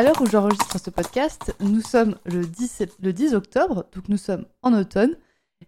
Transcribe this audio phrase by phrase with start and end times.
[0.00, 4.16] À l'heure où j'enregistre ce podcast, nous sommes le 10, le 10 octobre, donc nous
[4.16, 5.14] sommes en automne.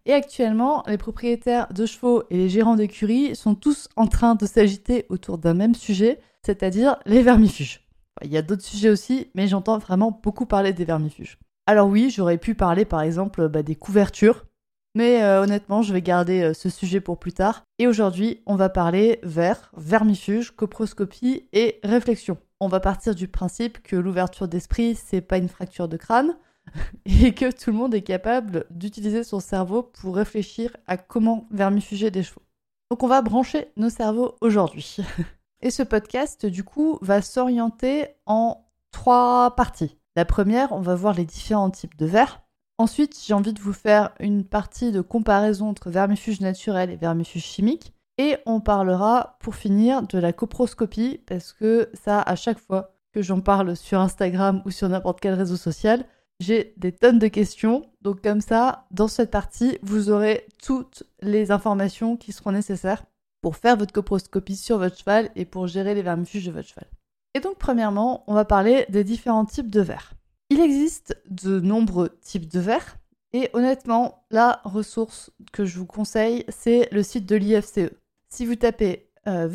[0.07, 4.47] Et actuellement, les propriétaires de chevaux et les gérants d'écuries sont tous en train de
[4.47, 7.87] s'agiter autour d'un même sujet, c'est-à-dire les vermifuges.
[8.25, 11.39] Il y a d'autres sujets aussi, mais j'entends vraiment beaucoup parler des vermifuges.
[11.67, 14.47] Alors oui, j'aurais pu parler par exemple bah, des couvertures,
[14.95, 17.65] mais euh, honnêtement, je vais garder euh, ce sujet pour plus tard.
[17.79, 22.39] Et aujourd'hui, on va parler vers, vermifuges, coproscopie et réflexion.
[22.63, 26.37] On va partir du principe que l'ouverture d'esprit, c'est pas une fracture de crâne
[27.07, 32.13] et que tout le monde est capable d'utiliser son cerveau pour réfléchir à comment vermifuger
[32.13, 32.43] des chevaux.
[32.89, 34.99] Donc on va brancher nos cerveaux aujourd'hui.
[35.61, 39.99] Et ce podcast, du coup, va s'orienter en trois parties.
[40.15, 42.43] La première, on va voir les différents types de vers.
[42.79, 47.43] Ensuite, j'ai envie de vous faire une partie de comparaison entre vermifuges naturels et vermifuges
[47.43, 47.93] chimiques.
[48.19, 53.23] Et on parlera, pour finir, de la coproscopie, parce que ça, à chaque fois que
[53.23, 56.05] j'en parle sur Instagram ou sur n'importe quel réseau social,
[56.41, 57.91] j'ai des tonnes de questions.
[58.01, 63.05] Donc comme ça, dans cette partie, vous aurez toutes les informations qui seront nécessaires
[63.43, 66.87] pour faire votre coproscopie sur votre cheval et pour gérer les vermifuges de votre cheval.
[67.35, 70.13] Et donc premièrement, on va parler des différents types de verres.
[70.51, 72.97] Il existe de nombreux types de verres
[73.33, 77.91] et honnêtement, la ressource que je vous conseille, c'est le site de l'IFCE.
[78.33, 79.47] Si vous tapez euh,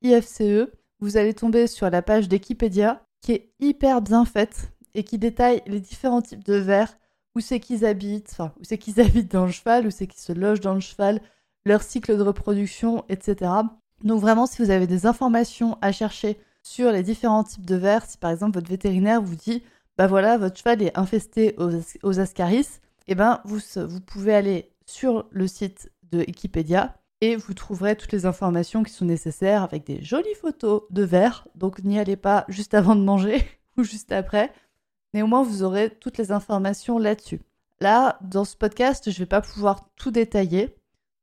[0.00, 5.18] IFCE, vous allez tomber sur la page d'Equipédia qui est hyper bien faite et qui
[5.18, 6.96] détaille les différents types de vers,
[7.34, 10.22] où c'est qu'ils habitent, enfin, où c'est qu'ils habitent dans le cheval, où c'est qu'ils
[10.22, 11.20] se logent dans le cheval,
[11.66, 13.50] leur cycle de reproduction, etc.
[14.02, 18.06] Donc vraiment, si vous avez des informations à chercher sur les différents types de vers,
[18.06, 19.62] si par exemple votre vétérinaire vous dit,
[19.98, 22.60] bah voilà, votre cheval est infesté aux, ascaris,
[23.06, 27.96] et eh ben vous, vous pouvez aller sur le site de Wikipédia et vous trouverez
[27.96, 31.46] toutes les informations qui sont nécessaires avec des jolies photos de vers.
[31.54, 33.42] Donc n'y allez pas juste avant de manger
[33.76, 34.52] ou juste après.
[35.14, 37.40] Mais au moins vous aurez toutes les informations là-dessus.
[37.80, 40.74] Là, dans ce podcast, je ne vais pas pouvoir tout détailler.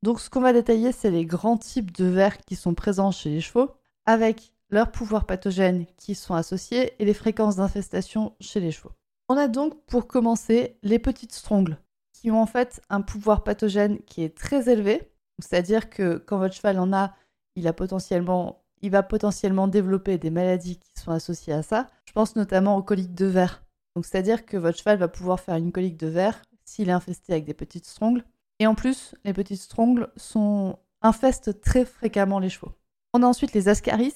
[0.03, 3.29] Donc ce qu'on va détailler, c'est les grands types de vers qui sont présents chez
[3.29, 3.71] les chevaux,
[4.05, 8.91] avec leurs pouvoirs pathogènes qui sont associés et les fréquences d'infestation chez les chevaux.
[9.29, 11.77] On a donc pour commencer les petites strongles,
[12.11, 16.55] qui ont en fait un pouvoir pathogène qui est très élevé, c'est-à-dire que quand votre
[16.55, 17.15] cheval en a,
[17.55, 21.87] il, a potentiellement, il va potentiellement développer des maladies qui sont associées à ça.
[22.05, 23.63] Je pense notamment aux coliques de verre.
[23.95, 27.33] Donc c'est-à-dire que votre cheval va pouvoir faire une colique de verre s'il est infesté
[27.33, 28.23] avec des petites strongles
[28.59, 32.71] et en plus, les petites strongles sont infestent très fréquemment les chevaux.
[33.13, 34.15] On a ensuite les ascaris,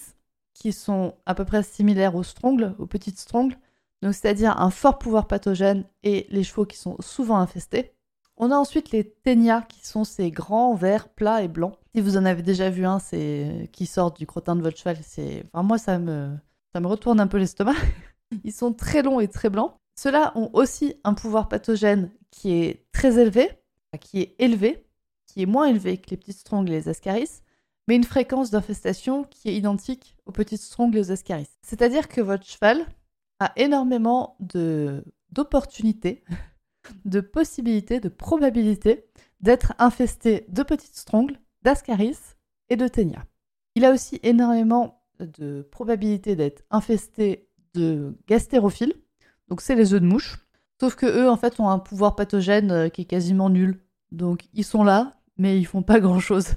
[0.53, 3.57] qui sont à peu près similaires aux strongles, aux petites strongles,
[4.01, 7.93] donc c'est-à-dire un fort pouvoir pathogène et les chevaux qui sont souvent infestés.
[8.37, 11.75] On a ensuite les ténias, qui sont ces grands vers plats et blancs.
[11.95, 14.97] Si vous en avez déjà vu un, c'est qui sort du crottin de votre cheval,
[15.01, 16.35] c'est, enfin moi ça me,
[16.71, 17.73] ça me retourne un peu l'estomac.
[18.43, 19.73] Ils sont très longs et très blancs.
[19.95, 23.49] Ceux-là ont aussi un pouvoir pathogène qui est très élevé,
[23.99, 24.85] qui est élevé,
[25.25, 27.41] qui est moins élevé que les petites strongles et les ascaris,
[27.87, 31.49] mais une fréquence d'infestation qui est identique aux petites strongles et aux ascaris.
[31.63, 32.85] C'est-à-dire que votre cheval
[33.39, 36.23] a énormément de d'opportunités,
[37.05, 39.05] de possibilités, de probabilités
[39.41, 42.17] d'être infesté de petites strongles, d'ascaris
[42.69, 43.25] et de ténia.
[43.75, 48.93] Il a aussi énormément de probabilités d'être infesté de gastérophiles,
[49.47, 50.47] donc c'est les œufs de mouche,
[50.79, 53.79] sauf que eux en fait ont un pouvoir pathogène euh, qui est quasiment nul.
[54.11, 56.47] Donc ils sont là, mais ils font pas grand-chose.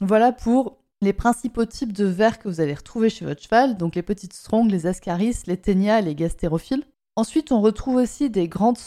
[0.00, 3.94] Voilà pour les principaux types de vers que vous allez retrouver chez votre cheval, donc
[3.94, 6.84] les petites strongles, les ascaris, les ténias, les gastérophiles.
[7.20, 8.78] Ensuite, on retrouve aussi des grandes,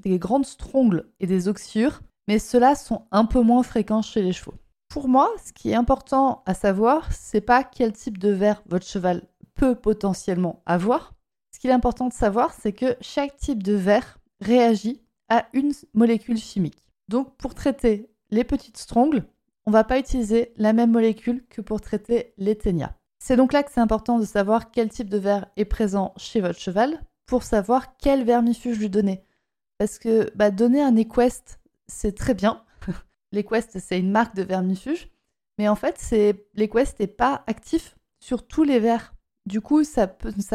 [0.00, 4.34] des grandes strongles et des oxyures, mais ceux-là sont un peu moins fréquents chez les
[4.34, 4.52] chevaux.
[4.90, 8.84] Pour moi, ce qui est important à savoir, c'est pas quel type de ver votre
[8.84, 9.22] cheval
[9.54, 11.14] peut potentiellement avoir.
[11.50, 15.00] Ce qui est important de savoir, c'est que chaque type de ver réagit
[15.30, 16.84] à une molécule chimique.
[17.08, 19.24] Donc pour traiter les petites strongles,
[19.64, 22.92] on ne va pas utiliser la même molécule que pour traiter les ténias.
[23.18, 26.42] C'est donc là que c'est important de savoir quel type de verre est présent chez
[26.42, 29.22] votre cheval pour savoir quel vermifuge lui donner.
[29.76, 32.64] Parce que bah, donner un Equest, c'est très bien.
[33.32, 35.10] L'Equest, c'est une marque de vermifuge.
[35.58, 36.00] Mais en fait,
[36.54, 39.14] l'Equest n'est pas actif sur tous les verres.
[39.44, 40.10] Du coup, ça,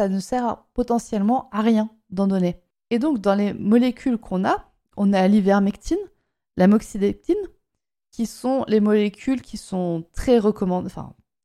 [0.08, 2.60] ne sert potentiellement à rien d'en donner.
[2.90, 5.98] Et donc, dans les molécules qu'on a, on a l'ivermectine,
[6.56, 7.36] l'amoxidectine,
[8.10, 10.40] qui sont les molécules qui sont très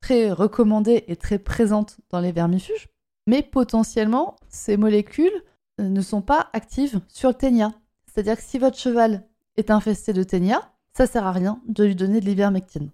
[0.01, 2.87] très recommandées et très présentes dans les vermifuges.
[3.29, 5.43] Mais potentiellement, ces molécules
[5.79, 7.71] euh, ne sont pas actives sur le ténia.
[8.07, 9.23] C'est-à-dire que si votre cheval
[9.55, 12.89] est infesté de ténia, ça sert à rien de lui donner de l'ivermectine.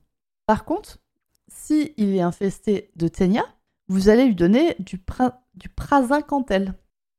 [0.46, 0.98] Par contre,
[1.48, 3.46] si il est infesté de ténia,
[3.88, 5.02] vous allez lui donner du,
[5.54, 5.70] du.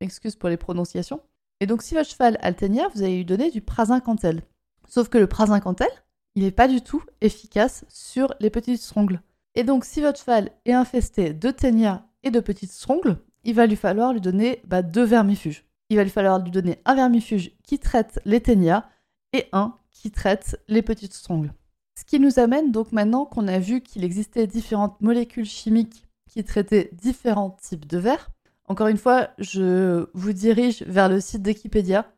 [0.01, 1.23] Excuse pour les prononciations.
[1.61, 4.43] Et donc, si votre cheval a le ténia, vous allez lui donner du prazincantel.
[4.89, 5.89] Sauf que le prazincantel,
[6.35, 9.23] il n'est pas du tout efficace sur les petites strongles.
[9.55, 13.67] Et donc, si votre cheval est infesté de ténia et de petites strongles, il va
[13.67, 15.65] lui falloir lui donner bah, deux vermifuges.
[15.89, 18.85] Il va lui falloir lui donner un vermifuge qui traite les ténias
[19.33, 21.53] et un qui traite les petites strongles.
[21.99, 26.45] Ce qui nous amène donc maintenant qu'on a vu qu'il existait différentes molécules chimiques qui
[26.45, 28.29] traitaient différents types de vers.
[28.67, 32.13] Encore une fois, je vous dirige vers le site d'Equipédia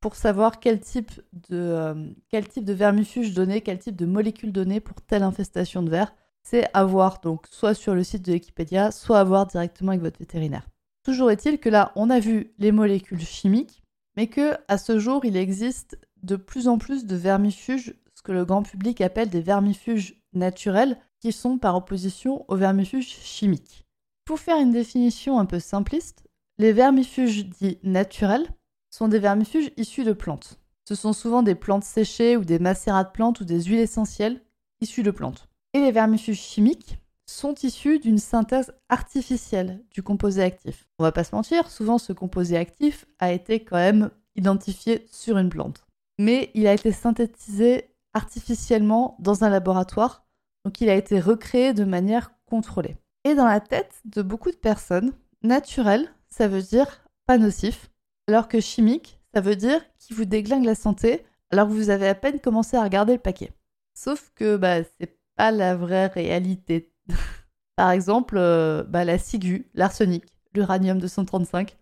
[0.00, 1.10] pour savoir quel type
[1.50, 5.82] de, euh, quel type de vermifuge donner, quel type de molécule donner pour telle infestation
[5.82, 6.14] de vers.
[6.50, 10.00] C'est à voir donc soit sur le site de Wikipédia, soit à voir directement avec
[10.00, 10.66] votre vétérinaire.
[11.04, 13.82] Toujours est-il que là, on a vu les molécules chimiques,
[14.16, 18.32] mais que à ce jour, il existe de plus en plus de vermifuges, ce que
[18.32, 23.84] le grand public appelle des vermifuges naturels, qui sont par opposition aux vermifuges chimiques.
[24.24, 26.24] Pour faire une définition un peu simpliste,
[26.56, 28.48] les vermifuges dits naturels
[28.88, 30.58] sont des vermifuges issus de plantes.
[30.88, 34.40] Ce sont souvent des plantes séchées ou des macérats de plantes ou des huiles essentielles
[34.80, 35.47] issues de plantes.
[35.74, 40.88] Et les vermifuges chimiques sont issus d'une synthèse artificielle du composé actif.
[40.98, 45.36] On va pas se mentir, souvent ce composé actif a été quand même identifié sur
[45.36, 45.86] une plante.
[46.18, 50.26] Mais il a été synthétisé artificiellement dans un laboratoire,
[50.64, 52.96] donc il a été recréé de manière contrôlée.
[53.24, 55.12] Et dans la tête de beaucoup de personnes,
[55.42, 57.90] naturel, ça veut dire pas nocif,
[58.26, 62.08] alors que chimique, ça veut dire qu'il vous déglingue la santé alors que vous avez
[62.08, 63.52] à peine commencé à regarder le paquet.
[63.94, 66.92] Sauf que bah, c'est pas la vraie réalité.
[67.76, 71.76] Par exemple, euh, bah, la ciguë, l'arsenic, l'uranium 235,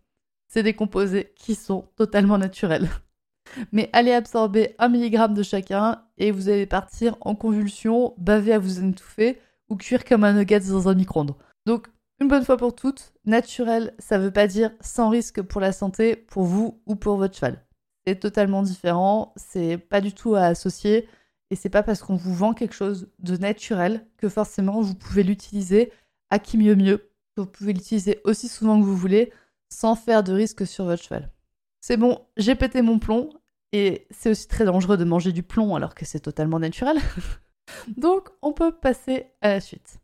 [0.47, 2.88] c'est des composés qui sont totalement naturels.
[3.73, 8.58] Mais allez absorber un milligramme de chacun et vous allez partir en convulsion, baver à
[8.58, 11.35] vous étouffer ou cuire comme un nugget dans un micro-ondes.
[11.64, 11.88] Donc
[12.20, 16.17] une bonne fois pour toutes, naturel, ça veut pas dire sans risque pour la santé,
[16.17, 17.64] pour vous ou pour votre cheval.
[18.06, 21.09] C'est totalement différent, c'est pas du tout à associer,
[21.51, 25.23] et c'est pas parce qu'on vous vend quelque chose de naturel que forcément vous pouvez
[25.23, 25.93] l'utiliser
[26.31, 27.11] à qui mieux mieux.
[27.37, 29.33] Vous pouvez l'utiliser aussi souvent que vous voulez,
[29.69, 31.31] sans faire de risque sur votre cheval.
[31.81, 33.31] C'est bon, j'ai pété mon plomb,
[33.73, 36.99] et c'est aussi très dangereux de manger du plomb alors que c'est totalement naturel.
[37.97, 40.01] Donc on peut passer à la suite.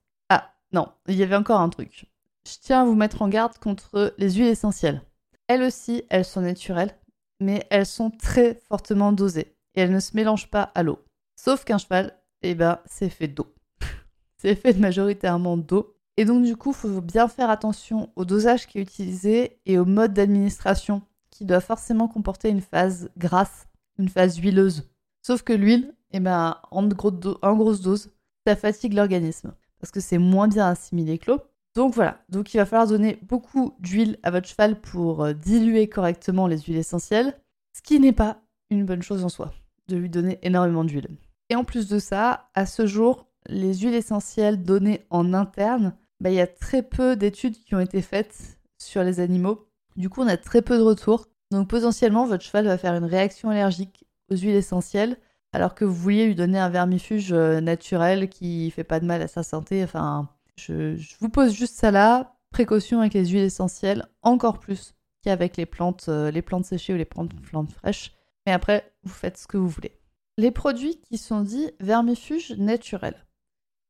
[0.73, 2.07] Non, il y avait encore un truc.
[2.49, 5.03] Je tiens à vous mettre en garde contre les huiles essentielles.
[5.49, 6.97] Elles aussi, elles sont naturelles,
[7.41, 10.99] mais elles sont très fortement dosées et elles ne se mélangent pas à l'eau.
[11.45, 13.53] Sauf qu'un cheval, eh ben, c'est fait d'eau.
[14.39, 15.97] c'est fait majoritairement d'eau.
[16.17, 19.77] Et donc, du coup, il faut bien faire attention au dosage qui est utilisé et
[19.77, 23.67] au mode d'administration qui doit forcément comporter une phase grasse,
[23.99, 24.89] une phase huileuse.
[25.21, 28.13] Sauf que l'huile, eh ben, en, grosse dose,
[28.47, 31.41] ça fatigue l'organisme parce que c'est moins bien assimilé que l'eau.
[31.75, 35.89] Donc voilà, donc il va falloir donner beaucoup d'huile à votre cheval pour euh, diluer
[35.89, 37.37] correctement les huiles essentielles,
[37.73, 38.39] ce qui n'est pas
[38.71, 39.53] une bonne chose en soi,
[39.89, 41.09] de lui donner énormément d'huile.
[41.53, 46.31] Et en plus de ça, à ce jour, les huiles essentielles données en interne, bah,
[46.31, 49.69] il y a très peu d'études qui ont été faites sur les animaux.
[49.97, 51.27] Du coup, on a très peu de retours.
[51.51, 55.19] Donc potentiellement, votre cheval va faire une réaction allergique aux huiles essentielles
[55.53, 59.21] alors que vous vouliez lui donner un vermifuge euh, naturel qui fait pas de mal
[59.21, 59.85] à sa santé.
[59.85, 62.35] Enfin, je, vous pose juste ça là.
[62.51, 66.97] Précaution avec les huiles essentielles, encore plus qu'avec les plantes, euh, les plantes séchées ou
[66.97, 68.15] les plantes, plantes fraîches.
[68.47, 70.02] Mais après, vous faites ce que vous voulez.
[70.39, 73.27] Les produits qui sont dits vermifuges naturels.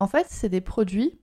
[0.00, 1.20] En fait, c'est des produits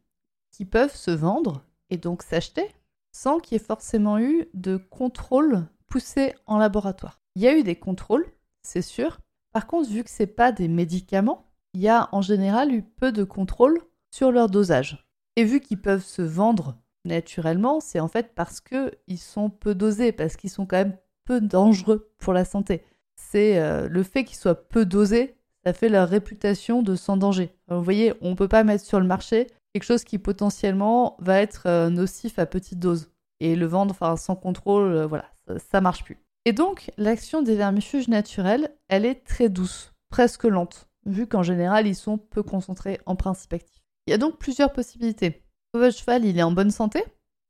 [0.52, 2.70] qui peuvent se vendre et donc s'acheter
[3.12, 7.20] sans qu'il y ait forcément eu de contrôle poussé en laboratoire.
[7.36, 9.20] Il y a eu des contrôles, c'est sûr,
[9.52, 13.12] par contre, vu que ce pas des médicaments, il y a en général eu peu
[13.12, 13.80] de contrôle
[14.12, 15.08] sur leur dosage.
[15.36, 20.12] Et vu qu'ils peuvent se vendre naturellement, c'est en fait parce qu'ils sont peu dosés,
[20.12, 22.84] parce qu'ils sont quand même peu dangereux pour la santé.
[23.32, 25.36] C'est euh, le fait qu'ils soient peu dosés,
[25.66, 27.54] ça fait leur réputation de sans danger.
[27.68, 31.40] vous voyez, on ne peut pas mettre sur le marché quelque chose qui potentiellement va
[31.42, 33.12] être euh, nocif à petite dose.
[33.40, 36.18] Et le vendre sans contrôle, euh, voilà, ça, ça marche plus.
[36.46, 41.88] Et donc, l'action des vermifuges naturels, elle est très douce, presque lente, vu qu'en général,
[41.88, 43.82] ils sont peu concentrés en principe actif.
[44.08, 45.44] Il y a donc plusieurs possibilités.
[45.74, 47.04] Votre cheval, il est en bonne santé,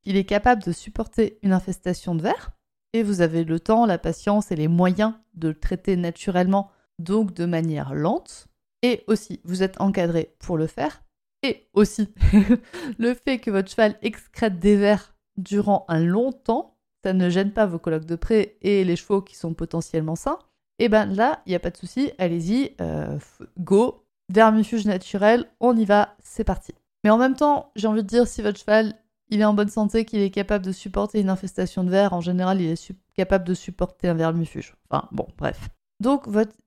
[0.04, 2.52] il est capable de supporter une infestation de verre,
[2.94, 7.34] et vous avez le temps, la patience et les moyens de le traiter naturellement, donc
[7.34, 8.48] de manière lente,
[8.82, 11.04] et aussi vous êtes encadré pour le faire,
[11.44, 12.14] et aussi
[12.98, 17.54] le fait que votre cheval excrète des vers durant un long temps, ça ne gêne
[17.54, 20.40] pas vos colocs de près et les chevaux qui sont potentiellement sains,
[20.80, 23.18] et eh ben là, il n'y a pas de souci, allez-y, euh,
[23.58, 26.74] go, vermifuge naturel, on y va, c'est parti.
[27.04, 28.96] Mais en même temps, j'ai envie de dire, si votre cheval
[29.30, 32.22] il est en bonne santé, qu'il est capable de supporter une infestation de verre, en
[32.22, 34.76] général, il est capable de supporter un vermifuge.
[34.90, 35.70] Enfin, bon, bref.
[36.00, 36.26] Donc,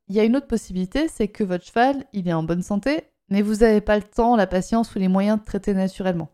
[0.08, 3.04] il y a une autre possibilité, c'est que votre cheval, il est en bonne santé,
[3.28, 6.28] mais vous n'avez pas le temps, la patience ou les moyens de traiter naturellement.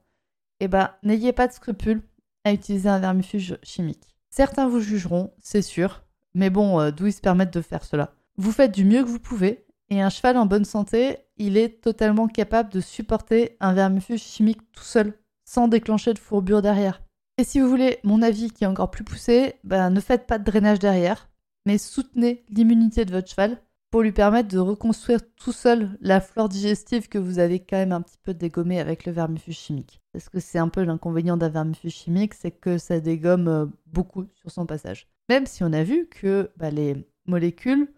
[0.60, 2.02] Eh ben, n'ayez pas de scrupules
[2.44, 4.16] à utiliser un vermifuge chimique.
[4.30, 6.02] Certains vous jugeront, c'est sûr,
[6.34, 9.08] mais bon, euh, d'où ils se permettent de faire cela Vous faites du mieux que
[9.08, 13.72] vous pouvez, et un cheval en bonne santé, il est totalement capable de supporter un
[13.72, 15.14] vermifuge chimique tout seul,
[15.48, 17.02] sans déclencher de fourbure derrière.
[17.38, 20.38] Et si vous voulez mon avis qui est encore plus poussé, ben, ne faites pas
[20.38, 21.30] de drainage derrière,
[21.64, 23.56] mais soutenez l'immunité de votre cheval
[23.90, 27.92] pour lui permettre de reconstruire tout seul la flore digestive que vous avez quand même
[27.92, 30.02] un petit peu dégommée avec le vermifuge chimique.
[30.12, 34.26] Parce que c'est un peu l'inconvénient d'un vermifuge chimique, c'est que ça dégomme euh, beaucoup
[34.34, 35.08] sur son passage.
[35.30, 37.88] Même si on a vu que bah, les molécules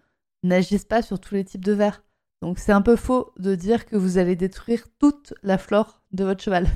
[0.45, 2.05] n'agissent pas sur tous les types de vers.
[2.43, 6.23] Donc c'est un peu faux de dire que vous allez détruire toute la flore de
[6.23, 6.69] votre cheval.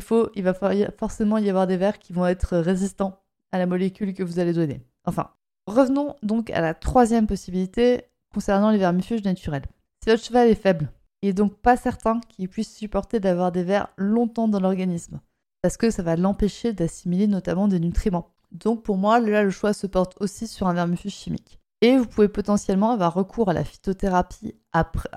[0.00, 0.54] Faux, il va
[0.96, 3.20] forcément y avoir des vers qui vont être résistants
[3.52, 4.82] à la molécule que vous allez donner.
[5.04, 5.30] Enfin,
[5.66, 8.02] revenons donc à la troisième possibilité
[8.32, 9.64] concernant les vermifuges naturels.
[10.02, 10.90] Si votre cheval est faible,
[11.22, 15.20] il est donc pas certain qu'il puisse supporter d'avoir des vers longtemps dans l'organisme,
[15.62, 18.30] parce que ça va l'empêcher d'assimiler notamment des nutriments.
[18.52, 21.58] Donc pour moi, là, le choix se porte aussi sur un vermifuge chimique.
[21.80, 24.54] Et vous pouvez potentiellement avoir recours à la phytothérapie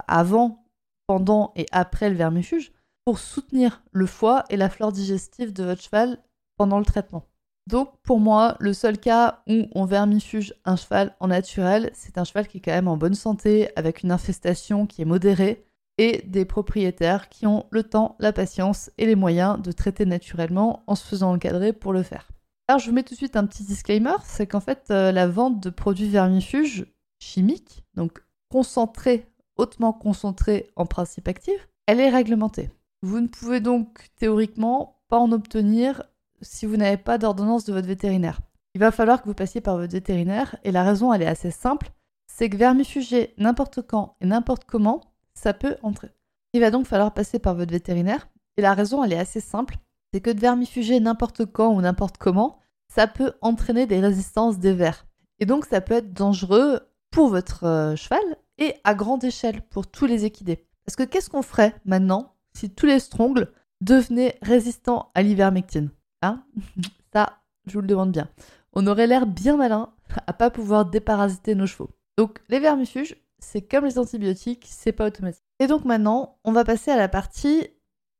[0.08, 0.64] avant,
[1.08, 2.72] pendant et après le vermifuge
[3.06, 6.20] pour soutenir le foie et la flore digestive de votre cheval
[6.58, 7.26] pendant le traitement.
[7.68, 12.24] Donc pour moi, le seul cas où on vermifuge un cheval en naturel, c'est un
[12.24, 15.66] cheval qui est quand même en bonne santé, avec une infestation qui est modérée,
[15.98, 20.84] et des propriétaires qui ont le temps, la patience et les moyens de traiter naturellement
[20.88, 22.28] en se faisant encadrer pour le faire.
[22.68, 25.28] Alors je vous mets tout de suite un petit disclaimer, c'est qu'en fait euh, la
[25.28, 26.88] vente de produits vermifuges
[27.20, 29.28] chimiques, donc concentrés,
[29.58, 32.70] hautement concentrés en principe actif, elle est réglementée.
[33.04, 36.04] Vous ne pouvez donc théoriquement pas en obtenir
[36.42, 38.42] si vous n'avez pas d'ordonnance de votre vétérinaire.
[38.76, 41.52] Il va falloir que vous passiez par votre vétérinaire et la raison elle est assez
[41.52, 41.92] simple,
[42.28, 45.02] c'est que vermifuger n'importe quand et n'importe comment,
[45.34, 46.10] ça peut entrer.
[46.54, 48.28] Il va donc falloir passer par votre vétérinaire
[48.58, 49.78] et la raison elle est assez simple,
[50.14, 54.74] c'est que de vermifuger n'importe quand ou n'importe comment, ça peut entraîner des résistances des
[54.74, 55.08] vers.
[55.40, 58.20] Et donc ça peut être dangereux pour votre euh, cheval
[58.58, 60.68] et à grande échelle pour tous les équidés.
[60.86, 65.90] Parce que qu'est-ce qu'on ferait maintenant si tous les strongles devenaient résistants à l'ivermectine
[66.22, 66.44] Hein
[67.14, 68.30] Ça, je vous le demande bien.
[68.74, 69.94] On aurait l'air bien malin
[70.28, 71.90] à pas pouvoir déparasiter nos chevaux.
[72.18, 75.44] Donc les vermifuges, c'est comme les antibiotiques, c'est pas automatique.
[75.60, 77.68] Et donc maintenant, on va passer à la partie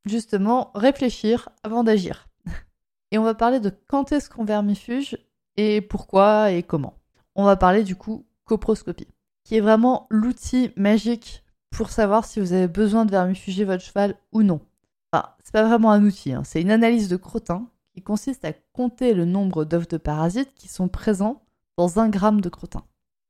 [0.06, 2.28] justement réfléchir avant d'agir.
[3.12, 5.18] Et on va parler de quand est-ce qu'on vermifuge
[5.58, 6.98] et pourquoi et comment.
[7.36, 9.08] On va parler du coup coproscopie,
[9.44, 14.16] qui est vraiment l'outil magique pour savoir si vous avez besoin de vermifuger votre cheval
[14.32, 14.62] ou non.
[15.12, 16.44] Enfin, c'est pas vraiment un outil, hein.
[16.46, 20.68] c'est une analyse de crottin qui consiste à compter le nombre d'œufs de parasites qui
[20.68, 21.42] sont présents
[21.78, 22.84] dans un gramme de crottin.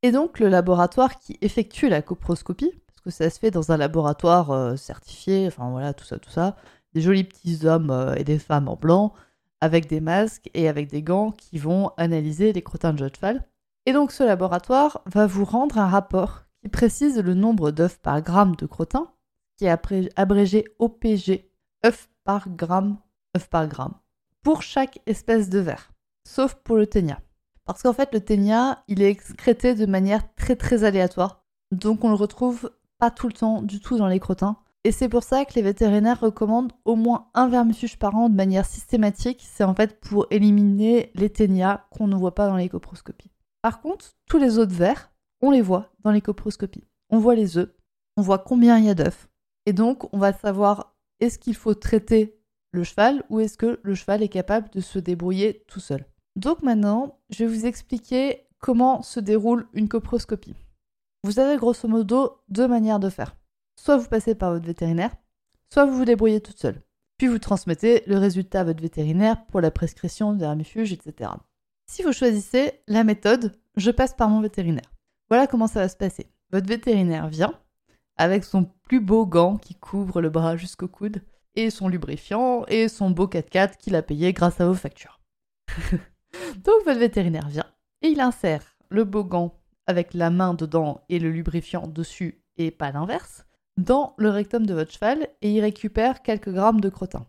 [0.03, 3.77] Et donc le laboratoire qui effectue la coproscopie, parce que ça se fait dans un
[3.77, 6.55] laboratoire euh, certifié, enfin voilà, tout ça, tout ça,
[6.93, 9.13] des jolis petits hommes euh, et des femmes en blanc,
[9.61, 13.15] avec des masques et avec des gants qui vont analyser les crottins de jeu de
[13.15, 13.43] cheval.
[13.85, 18.21] Et donc ce laboratoire va vous rendre un rapport qui précise le nombre d'œufs par
[18.21, 19.11] gramme de crottin,
[19.57, 21.49] qui est abrégé OPG,
[21.85, 22.97] œufs par gramme,
[23.35, 23.95] œufs par gramme,
[24.43, 25.91] pour chaque espèce de ver,
[26.27, 27.19] sauf pour le ténia.
[27.65, 32.09] Parce qu'en fait, le ténia, il est excrété de manière très très aléatoire, donc on
[32.09, 34.57] le retrouve pas tout le temps du tout dans les crottins.
[34.83, 38.35] Et c'est pour ça que les vétérinaires recommandent au moins un vermifuge par an de
[38.35, 39.43] manière systématique.
[39.47, 43.31] C'est en fait pour éliminer les ténias qu'on ne voit pas dans les coproscopies.
[43.61, 45.11] Par contre, tous les autres vers,
[45.41, 46.87] on les voit dans les coproscopies.
[47.09, 47.73] On voit les œufs,
[48.17, 49.29] on voit combien il y a d'œufs.
[49.65, 52.39] Et donc, on va savoir est-ce qu'il faut traiter
[52.71, 56.05] le cheval ou est-ce que le cheval est capable de se débrouiller tout seul?
[56.35, 60.55] Donc maintenant, je vais vous expliquer comment se déroule une coproscopie.
[61.23, 63.35] Vous avez grosso modo deux manières de faire
[63.81, 65.15] soit vous passez par votre vétérinaire,
[65.71, 66.81] soit vous vous débrouillez toute seule.
[67.17, 71.31] Puis vous transmettez le résultat à votre vétérinaire pour la prescription de vermifuge, etc.
[71.87, 74.90] Si vous choisissez la méthode, je passe par mon vétérinaire.
[75.31, 76.27] Voilà comment ça va se passer.
[76.51, 77.57] Votre vétérinaire vient
[78.17, 81.21] avec son plus beau gant qui couvre le bras jusqu'au coude,
[81.55, 85.21] et son lubrifiant, et son beau 4x4 qu'il a payé grâce à vos factures.
[86.57, 87.65] Donc votre vétérinaire vient,
[88.01, 89.51] et il insère le bogan
[89.87, 93.45] avec la main dedans et le lubrifiant dessus et pas l'inverse
[93.77, 97.25] dans le rectum de votre cheval et il récupère quelques grammes de crottin.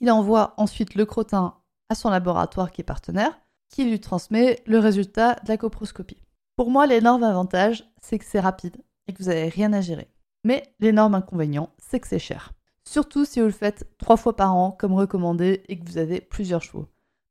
[0.00, 1.54] Il envoie ensuite le crottin
[1.88, 3.38] à son laboratoire qui est partenaire
[3.70, 6.23] qui lui transmet le résultat de la coproscopie.
[6.56, 8.76] Pour moi, l'énorme avantage, c'est que c'est rapide
[9.08, 10.08] et que vous n'avez rien à gérer.
[10.44, 12.52] Mais l'énorme inconvénient, c'est que c'est cher.
[12.86, 16.20] Surtout si vous le faites trois fois par an, comme recommandé, et que vous avez
[16.20, 16.86] plusieurs chevaux.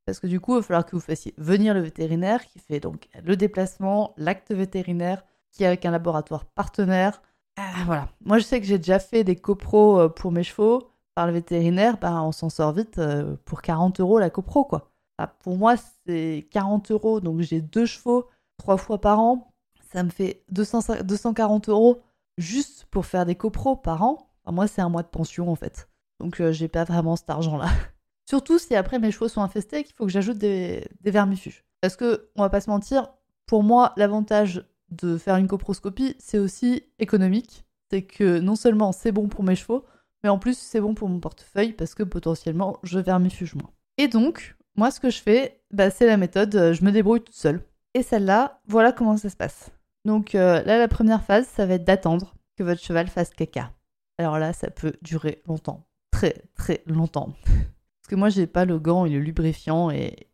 [0.05, 2.79] Parce que du coup, il va falloir que vous fassiez venir le vétérinaire qui fait
[2.79, 7.21] donc le déplacement, l'acte vétérinaire, qui est avec un laboratoire partenaire.
[7.55, 8.09] Ah, voilà.
[8.25, 11.33] Moi, je sais que j'ai déjà fait des copros euh, pour mes chevaux par le
[11.33, 11.97] vétérinaire.
[11.99, 14.91] Bah, on s'en sort vite euh, pour 40 euros la copro, quoi.
[15.19, 15.75] Ah, pour moi,
[16.05, 17.21] c'est 40 euros.
[17.21, 18.27] Donc, j'ai deux chevaux
[18.63, 19.53] trois fois par an.
[19.91, 22.01] Ça me fait 200, 240 euros
[22.37, 24.29] juste pour faire des copros par an.
[24.49, 25.89] moi, c'est un mois de pension, en fait.
[26.21, 27.67] Donc, euh, j'ai pas vraiment cet argent-là.
[28.29, 31.65] Surtout si après mes chevaux sont infestés qu'il faut que j'ajoute des, vermifuges.
[31.81, 33.09] Parce que, on va pas se mentir,
[33.45, 37.65] pour moi, l'avantage de faire une coproscopie, c'est aussi économique.
[37.91, 39.83] C'est que non seulement c'est bon pour mes chevaux,
[40.23, 43.71] mais en plus c'est bon pour mon portefeuille parce que potentiellement je vermifuge moins.
[43.97, 47.21] Et donc, moi ce que je fais, bah, c'est la méthode, euh, je me débrouille
[47.21, 47.61] toute seule.
[47.93, 49.71] Et celle-là, voilà comment ça se passe.
[50.05, 53.71] Donc euh, là, la première phase, ça va être d'attendre que votre cheval fasse caca.
[54.17, 55.87] Alors là, ça peut durer longtemps.
[56.11, 57.33] Très, très longtemps.
[57.45, 60.29] Parce que moi, j'ai pas le gant et le lubrifiant et,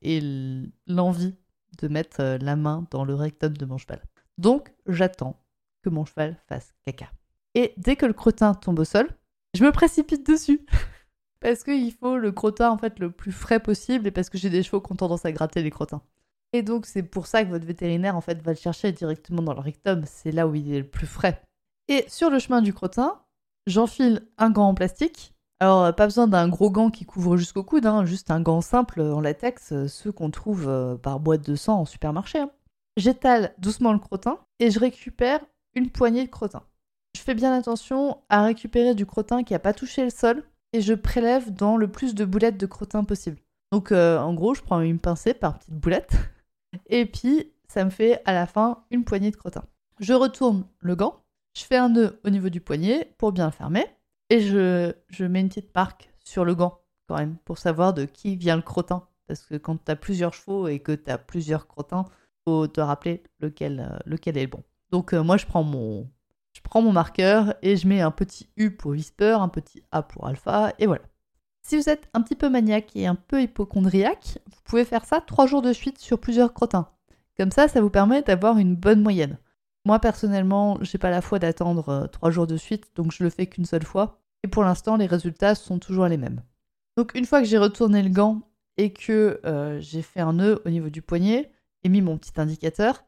[0.87, 1.35] l'envie
[1.79, 4.01] de mettre euh, la main dans le rectum de mon cheval.
[4.37, 5.39] Donc, j'attends
[5.83, 7.11] que mon cheval fasse caca.
[7.55, 9.07] Et dès que le crottin tombe au sol,
[9.53, 10.65] je me précipite dessus.
[11.39, 14.49] parce qu'il faut le crottin en fait le plus frais possible et parce que j'ai
[14.49, 16.01] des chevaux qui ont tendance à gratter les crottins.
[16.53, 19.53] Et donc c'est pour ça que votre vétérinaire en fait va le chercher directement dans
[19.53, 21.41] le rectum, c'est là où il est le plus frais.
[21.87, 23.21] Et sur le chemin du crottin,
[23.67, 27.63] j'enfile un gant en plastique alors, euh, pas besoin d'un gros gant qui couvre jusqu'au
[27.63, 31.45] coude, hein, juste un gant simple en latex, euh, ceux qu'on trouve euh, par boîte
[31.45, 32.39] de sang en supermarché.
[32.39, 32.51] Hein.
[32.95, 35.41] J'étale doucement le crottin et je récupère
[35.75, 36.63] une poignée de crottin.
[37.15, 40.81] Je fais bien attention à récupérer du crottin qui n'a pas touché le sol et
[40.81, 43.37] je prélève dans le plus de boulettes de crottin possible.
[43.71, 46.15] Donc, en gros, je prends une pincée par petite boulette
[46.87, 49.63] et puis ça me fait à la fin une poignée de crottin.
[49.99, 51.23] Je retourne le gant,
[51.55, 53.85] je fais un nœud au niveau du poignet pour bien le fermer
[54.29, 58.35] et je, mets une petite marque sur le gant, quand même, pour savoir de qui
[58.35, 59.07] vient le crottin.
[59.27, 62.05] Parce que quand tu as plusieurs chevaux et que tu as plusieurs crottins,
[62.45, 64.63] faut te rappeler lequel, euh, est le bon.
[64.91, 66.09] Donc euh, moi, je prends, mon,
[66.53, 70.01] je prends mon marqueur et je mets un petit U pour Whisper, un petit A
[70.03, 71.03] pour Alpha, et voilà.
[71.61, 75.21] Si vous êtes un petit peu maniaque et un peu hypochondriaque, vous pouvez faire ça
[75.21, 76.89] trois jours de suite sur plusieurs crottins.
[77.37, 79.37] Comme ça, ça vous permet d'avoir une bonne moyenne.
[79.85, 83.29] Moi personnellement, j'ai pas la foi d'attendre euh, trois jours de suite, donc je le
[83.29, 84.19] fais qu'une seule fois.
[84.43, 86.41] Et pour l'instant, les résultats sont toujours les mêmes.
[86.97, 88.41] Donc une fois que j'ai retourné le gant
[88.77, 91.51] et que euh, j'ai fait un nœud au niveau du poignet
[91.83, 93.05] et mis mon petit indicateur,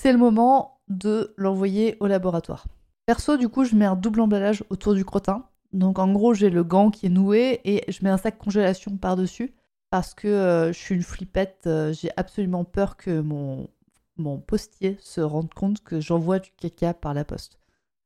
[0.00, 2.66] c'est le moment de l'envoyer au laboratoire.
[3.06, 5.46] Perso, du coup, je mets un double emballage autour du crottin.
[5.74, 8.96] Donc en gros, j'ai le gant qui est noué et je mets un sac congélation
[8.96, 9.54] par-dessus
[9.90, 13.68] parce que euh, je suis une flippette, j'ai absolument peur que mon,
[14.16, 17.58] mon postier se rende compte que j'envoie du caca par la poste.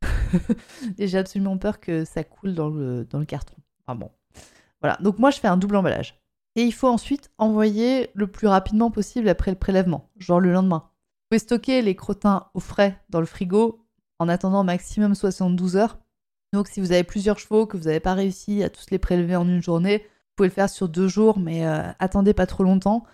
[0.99, 3.55] et j'ai absolument peur que ça coule dans le, dans le carton.
[3.87, 4.11] Enfin bon.
[4.81, 6.21] Voilà, donc moi je fais un double emballage.
[6.57, 10.85] Et il faut ensuite envoyer le plus rapidement possible après le prélèvement, genre le lendemain.
[10.89, 13.87] Vous pouvez stocker les crottins au frais dans le frigo
[14.19, 15.99] en attendant maximum 72 heures.
[16.53, 19.37] Donc si vous avez plusieurs chevaux, que vous n'avez pas réussi à tous les prélever
[19.37, 22.63] en une journée, vous pouvez le faire sur deux jours, mais euh, attendez pas trop
[22.63, 23.05] longtemps.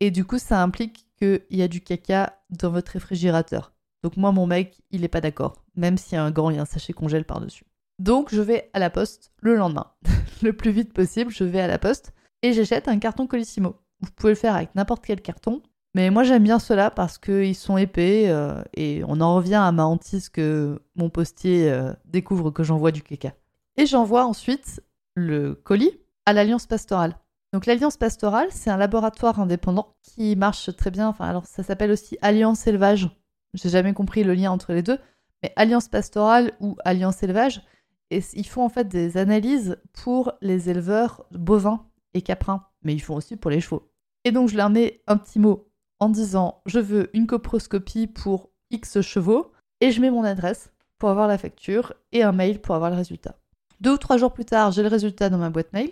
[0.00, 3.72] Et du coup, ça implique qu'il y a du caca dans votre réfrigérateur.
[4.02, 6.58] Donc moi, mon mec, il n'est pas d'accord, même s'il y a un gant et
[6.58, 7.64] un sachet congèle par-dessus.
[7.98, 9.92] Donc je vais à la poste le lendemain.
[10.42, 13.76] le plus vite possible, je vais à la poste et j'achète un carton Colissimo.
[14.00, 15.62] Vous pouvez le faire avec n'importe quel carton,
[15.94, 19.72] mais moi j'aime bien ceux-là parce qu'ils sont épais euh, et on en revient à
[19.72, 23.34] ma hantise que mon postier euh, découvre que j'envoie du caca.
[23.76, 24.82] Et j'envoie ensuite
[25.14, 27.16] le colis à l'Alliance Pastorale.
[27.52, 31.08] Donc l'Alliance Pastorale, c'est un laboratoire indépendant qui marche très bien.
[31.08, 33.10] Enfin, alors ça s'appelle aussi Alliance Élevage.
[33.54, 34.98] J'ai jamais compris le lien entre les deux,
[35.42, 37.62] mais Alliance Pastorale ou Alliance Élevage,
[38.10, 43.00] et ils font en fait des analyses pour les éleveurs bovins et caprins, mais ils
[43.00, 43.90] font aussi pour les chevaux.
[44.24, 45.71] Et donc je leur mets un petit mot
[46.02, 51.10] en disant je veux une coproscopie pour X chevaux et je mets mon adresse pour
[51.10, 53.36] avoir la facture et un mail pour avoir le résultat.
[53.80, 55.90] Deux ou trois jours plus tard, j'ai le résultat dans ma boîte mail.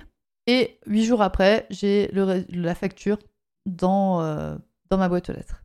[0.49, 3.18] Et huit jours après, j'ai la facture
[3.66, 4.57] dans, euh,
[4.90, 5.62] dans ma boîte aux lettres.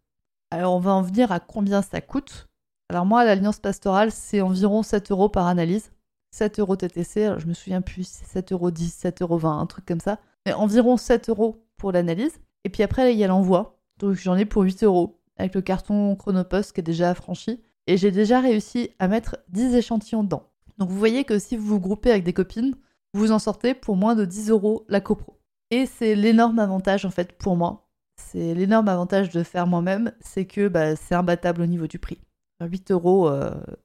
[0.52, 2.48] Alors, on va en venir à combien ça coûte?
[2.90, 5.92] Alors, moi, l'Alliance Pastorale, c'est environ 7 euros par analyse.
[6.32, 9.60] 7 euros TTC, alors je me souviens plus, c'est 7 euros 10, 7 euros 20,
[9.60, 10.20] un truc comme ça.
[10.46, 12.40] Mais environ 7 euros pour l'analyse.
[12.64, 13.75] Et puis après, il y a l'envoi.
[14.00, 15.22] Donc, j'en ai pour 8 euros.
[15.38, 17.62] avec le carton Chronopost qui est déjà affranchi.
[17.88, 20.50] Et j'ai déjà réussi à mettre 10 échantillons dedans.
[20.78, 22.76] Donc vous voyez que si vous vous groupez avec des copines,
[23.14, 25.40] vous en sortez pour moins de 10 euros la copro.
[25.72, 27.90] Et c'est l'énorme avantage en fait pour moi.
[28.18, 32.20] C'est l'énorme avantage de faire moi-même, c'est que bah, c'est imbattable au niveau du prix.
[32.62, 33.30] 8 euros,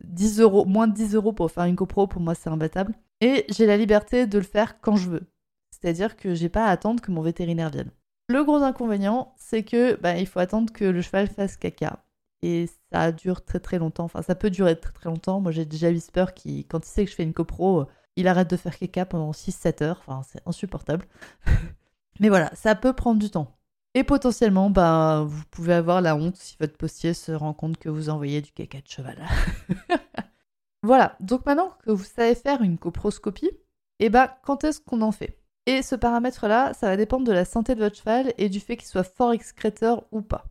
[0.04, 2.94] 10 euh, euros, moins de 10 euros pour faire une copro, pour moi c'est imbattable.
[3.20, 5.22] Et j'ai la liberté de le faire quand je veux.
[5.70, 7.90] C'est-à-dire que j'ai pas à attendre que mon vétérinaire vienne.
[8.30, 12.04] Le gros inconvénient, c'est que bah, il faut attendre que le cheval fasse caca.
[12.42, 14.04] Et ça dure très très longtemps.
[14.04, 15.40] Enfin, ça peut durer très très longtemps.
[15.40, 18.48] Moi, j'ai déjà Whisper qui, quand il sait que je fais une copro, il arrête
[18.48, 20.00] de faire caca pendant 6-7 heures.
[20.06, 21.06] Enfin, c'est insupportable.
[22.20, 23.58] Mais voilà, ça peut prendre du temps.
[23.94, 27.88] Et potentiellement, bah, vous pouvez avoir la honte si votre postier se rend compte que
[27.88, 29.18] vous envoyez du caca de cheval.
[30.84, 33.50] voilà, donc maintenant que vous savez faire une coproscopie,
[33.98, 35.39] et eh bah, quand est-ce qu'on en fait?
[35.70, 38.76] Et ce paramètre-là, ça va dépendre de la santé de votre cheval et du fait
[38.76, 40.46] qu'il soit fort excréteur ou pas.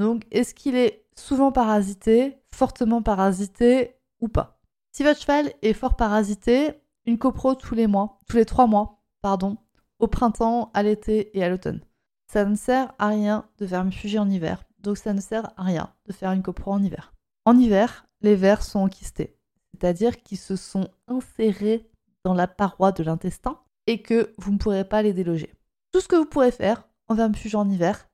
[0.00, 4.58] Donc, est-ce qu'il est souvent parasité, fortement parasité ou pas?
[4.90, 6.72] Si votre cheval est fort parasité,
[7.06, 9.58] une copro tous les mois, tous les trois mois, pardon,
[10.00, 11.84] au printemps, à l'été et à l'automne.
[12.32, 15.94] Ça ne sert à rien de vermifuger en hiver, donc ça ne sert à rien
[16.06, 17.14] de faire une copro en hiver.
[17.44, 19.38] En hiver, les vers sont enquistés,
[19.70, 21.88] c'est-à-dire qu'ils se sont insérés
[22.24, 25.52] dans la paroi de l'intestin et que vous ne pourrez pas les déloger.
[25.92, 28.08] Tout ce que vous pourrez faire en vermifugeant en hiver,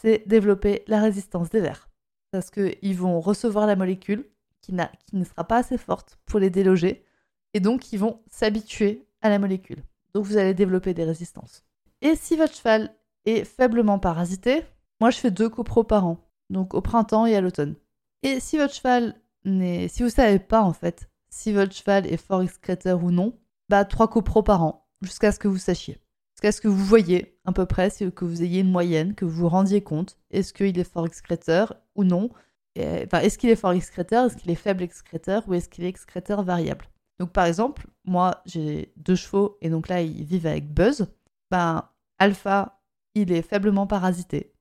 [0.00, 1.88] c'est développer la résistance des vers.
[2.30, 4.28] Parce qu'ils vont recevoir la molécule
[4.60, 7.04] qui, ne sera pas assez forte pour les déloger,
[7.52, 9.82] et donc ils vont s'habituer à la molécule.
[10.14, 11.64] Donc vous allez développer des résistances.
[12.00, 14.64] Et si votre cheval est faiblement parasité,
[15.00, 16.18] moi je fais deux copros par an,
[16.50, 17.74] donc au printemps et à l'automne.
[18.22, 19.88] Et si votre cheval n'est.
[19.88, 23.36] Si vous savez pas en fait si votre cheval est fort excréteur ou non,
[23.68, 25.98] bah trois copros par an, jusqu'à ce que vous sachiez.
[26.34, 29.42] Jusqu'à ce que vous voyez à peu près, que vous ayez une moyenne, que vous
[29.42, 32.30] vous rendiez compte, est-ce qu'il est fort excréteur ou non
[32.76, 35.88] Enfin, est-ce qu'il est fort excréteur, est-ce qu'il est faible excréteur ou est-ce qu'il est
[35.88, 36.88] excréteur variable
[37.18, 41.06] donc par exemple, moi j'ai deux chevaux et donc là ils vivent avec Buzz.
[41.50, 41.88] Ben
[42.18, 42.82] Alpha,
[43.14, 44.52] il est faiblement parasité.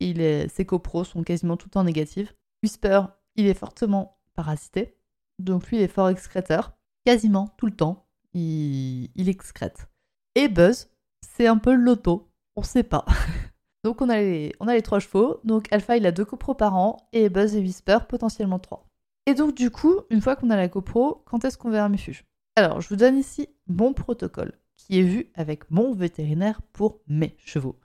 [0.00, 2.32] Ses copros sont quasiment tout le temps négatives.
[2.62, 3.02] Whisper,
[3.36, 4.98] il est fortement parasité.
[5.38, 6.76] Donc lui il est fort excréteur.
[7.04, 9.88] Quasiment tout le temps, il excrète.
[10.34, 10.88] Et Buzz,
[11.20, 12.28] c'est un peu l'auto.
[12.56, 13.04] On sait pas.
[13.84, 15.40] donc on a, les, trois chevaux.
[15.44, 18.86] Donc Alpha il a deux copros par an et Buzz et Whisper potentiellement trois.
[19.26, 22.24] Et donc, du coup, une fois qu'on a la copro, quand est-ce qu'on vermifuge
[22.56, 27.36] Alors, je vous donne ici mon protocole qui est vu avec mon vétérinaire pour mes
[27.38, 27.78] chevaux.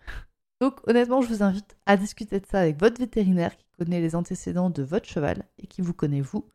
[0.60, 4.16] Donc, honnêtement, je vous invite à discuter de ça avec votre vétérinaire qui connaît les
[4.16, 6.48] antécédents de votre cheval et qui vous connaît vous.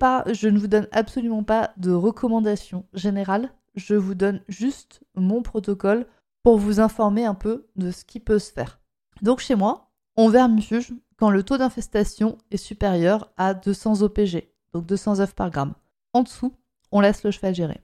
[0.00, 3.52] Pas, je ne vous donne absolument pas de recommandations générales.
[3.76, 6.06] Je vous donne juste mon protocole
[6.42, 8.80] pour vous informer un peu de ce qui peut se faire.
[9.22, 14.86] Donc, chez moi, on vermifuge quand le taux d'infestation est supérieur à 200 OPG, donc
[14.86, 15.74] 200 œufs par gramme.
[16.12, 16.54] En dessous,
[16.92, 17.80] on laisse le cheval gérer.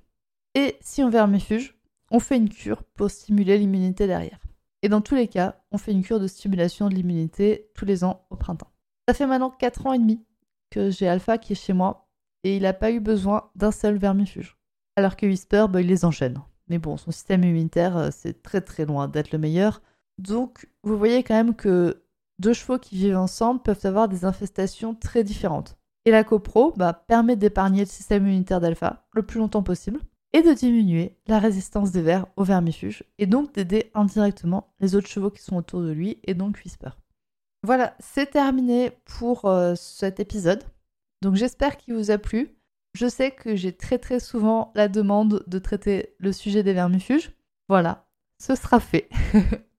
[0.55, 1.78] Et si on vermifuge,
[2.11, 4.38] on fait une cure pour stimuler l'immunité derrière.
[4.83, 8.05] Et dans tous les cas, on fait une cure de stimulation de l'immunité tous les
[8.05, 8.70] ans au printemps.
[9.09, 10.24] Ça fait maintenant 4 ans et demi
[10.70, 12.09] que j'ai Alpha qui est chez moi
[12.44, 14.59] et il n'a pas eu besoin d'un seul vermifuge.
[14.96, 16.40] Alors que Whisper, bah, il les enchaîne.
[16.68, 19.83] Mais bon, son système immunitaire, euh, c'est très très loin d'être le meilleur.
[20.18, 22.02] Donc, vous voyez quand même que
[22.38, 25.76] deux chevaux qui vivent ensemble peuvent avoir des infestations très différentes.
[26.05, 30.00] Et la copro bah, permet d'épargner le système immunitaire d'alpha le plus longtemps possible
[30.33, 35.09] et de diminuer la résistance des vers aux vermifuges et donc d'aider indirectement les autres
[35.09, 36.90] chevaux qui sont autour de lui et donc Whisper.
[37.64, 40.64] Voilà, c'est terminé pour euh, cet épisode.
[41.20, 42.57] Donc j'espère qu'il vous a plu.
[42.94, 47.33] Je sais que j'ai très très souvent la demande de traiter le sujet des vermifuges.
[47.68, 48.07] Voilà,
[48.38, 49.09] ce sera fait.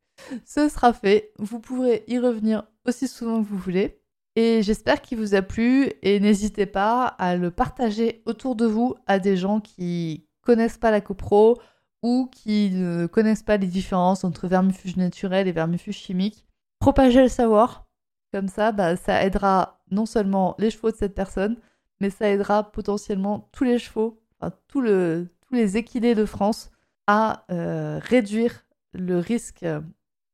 [0.45, 1.34] Ce sera fait.
[1.38, 3.99] Vous pourrez y revenir aussi souvent que vous voulez.
[4.36, 8.95] Et j'espère qu'il vous a plu et n'hésitez pas à le partager autour de vous
[9.06, 11.60] à des gens qui connaissent pas la copro
[12.02, 16.45] ou qui ne connaissent pas les différences entre vermifuge naturel et vermifuge chimique.
[16.80, 17.88] Propagez le savoir.
[18.34, 21.58] Comme ça, bah, ça aidera non seulement les chevaux de cette personne,
[22.04, 26.70] mais ça aidera potentiellement tous les chevaux, enfin, tous les équidés de France
[27.08, 29.66] à euh, réduire le risque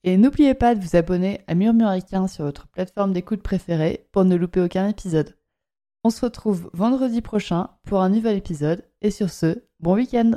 [0.03, 4.35] et n'oubliez pas de vous abonner à Murmuricain sur votre plateforme d'écoute préférée pour ne
[4.35, 5.35] louper aucun épisode.
[6.03, 8.83] On se retrouve vendredi prochain pour un nouvel épisode.
[9.01, 10.31] Et sur ce, bon week-end